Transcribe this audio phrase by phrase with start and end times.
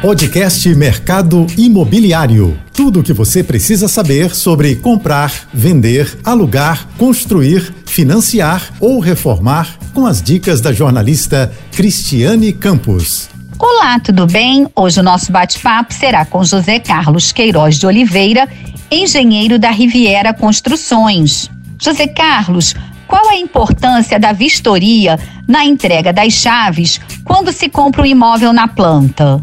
[0.00, 2.56] Podcast Mercado Imobiliário.
[2.72, 10.06] Tudo o que você precisa saber sobre comprar, vender, alugar, construir, financiar ou reformar com
[10.06, 13.28] as dicas da jornalista Cristiane Campos.
[13.58, 14.68] Olá, tudo bem?
[14.76, 18.48] Hoje o nosso bate-papo será com José Carlos Queiroz de Oliveira,
[18.88, 21.50] engenheiro da Riviera Construções.
[21.82, 22.72] José Carlos,
[23.08, 25.18] qual a importância da vistoria
[25.48, 29.42] na entrega das chaves quando se compra um imóvel na planta?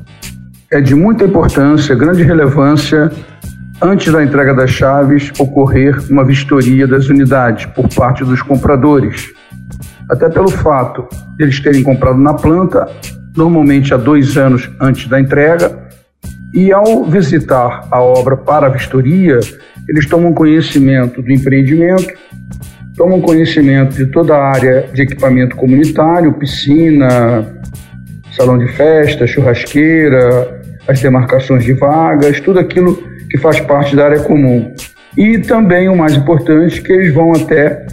[0.76, 3.10] É de muita importância, grande relevância,
[3.82, 9.32] antes da entrega das chaves, ocorrer uma vistoria das unidades por parte dos compradores.
[10.12, 12.90] Até pelo fato de eles terem comprado na planta,
[13.38, 15.72] normalmente há dois anos antes da entrega,
[16.54, 19.40] e ao visitar a obra para a vistoria,
[19.88, 22.14] eles tomam conhecimento do empreendimento,
[22.98, 27.46] tomam conhecimento de toda a área de equipamento comunitário, piscina,
[28.36, 32.96] salão de festa, churrasqueira, as demarcações de vagas, tudo aquilo
[33.30, 34.74] que faz parte da área comum.
[35.18, 37.86] E também o mais importante, que eles vão até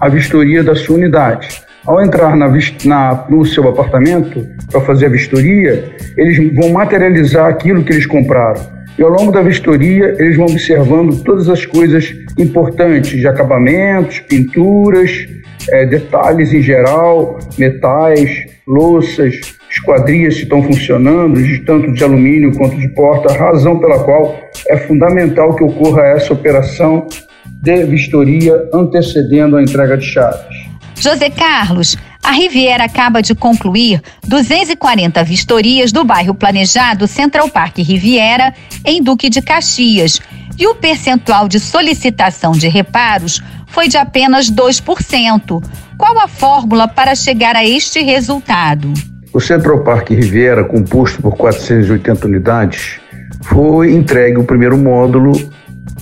[0.00, 1.62] a vistoria da sua unidade.
[1.86, 2.50] Ao entrar na,
[2.84, 8.74] na, no seu apartamento para fazer a vistoria, eles vão materializar aquilo que eles compraram.
[8.98, 15.26] E ao longo da vistoria, eles vão observando todas as coisas importantes de acabamentos, pinturas,
[15.70, 19.40] é, detalhes em geral, metais, louças,
[19.74, 24.76] esquadrias se estão funcionando, de tanto de alumínio quanto de porta, razão pela qual é
[24.76, 27.06] fundamental que ocorra essa operação
[27.46, 30.64] de vistoria antecedendo a entrega de chaves.
[30.96, 38.54] José Carlos, a Riviera acaba de concluir 240 vistorias do bairro planejado Central Park Riviera,
[38.84, 40.20] em Duque de Caxias,
[40.56, 45.62] e o percentual de solicitação de reparos foi de apenas 2%.
[45.98, 48.92] Qual a fórmula para chegar a este resultado?
[49.34, 53.00] O Central Park Riviera, composto por 480 unidades,
[53.42, 55.32] foi entregue o primeiro módulo,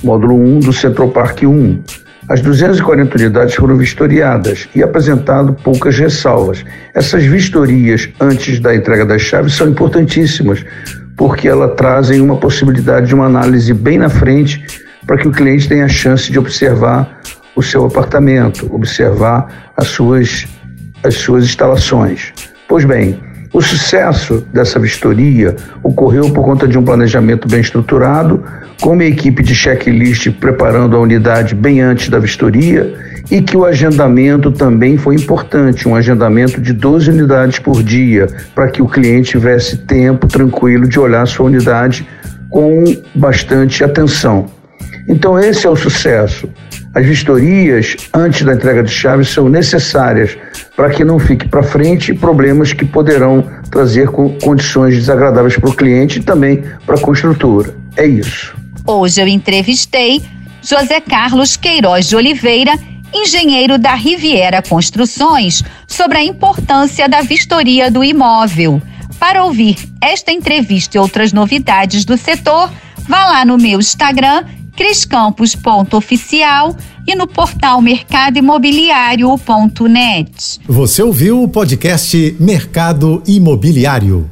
[0.04, 1.82] módulo 1 do Central Park 1.
[2.28, 6.62] As 240 unidades foram vistoriadas e apresentado poucas ressalvas.
[6.94, 10.62] Essas vistorias antes da entrega das chaves são importantíssimas,
[11.16, 14.62] porque elas trazem uma possibilidade de uma análise bem na frente
[15.06, 17.18] para que o cliente tenha a chance de observar
[17.56, 20.46] o seu apartamento, observar as suas,
[21.02, 22.34] as suas instalações.
[22.72, 23.20] Pois bem,
[23.52, 28.42] o sucesso dessa vistoria ocorreu por conta de um planejamento bem estruturado,
[28.80, 32.94] com uma equipe de checklist preparando a unidade bem antes da vistoria
[33.30, 38.68] e que o agendamento também foi importante, um agendamento de 12 unidades por dia, para
[38.68, 42.06] que o cliente tivesse tempo tranquilo de olhar a sua unidade
[42.50, 44.61] com bastante atenção.
[45.08, 46.48] Então, esse é o sucesso.
[46.94, 50.36] As vistorias antes da entrega de chaves são necessárias
[50.76, 56.18] para que não fique para frente problemas que poderão trazer condições desagradáveis para o cliente
[56.18, 57.74] e também para a construtora.
[57.96, 58.54] É isso.
[58.86, 60.22] Hoje eu entrevistei
[60.60, 62.72] José Carlos Queiroz de Oliveira,
[63.12, 68.82] engenheiro da Riviera Construções, sobre a importância da vistoria do imóvel.
[69.18, 72.70] Para ouvir esta entrevista e outras novidades do setor,
[73.08, 74.44] vá lá no meu Instagram
[74.76, 80.60] criscampos.oficial e no portal mercadoimobiliário.net.
[80.66, 84.30] Você ouviu o podcast Mercado Imobiliário.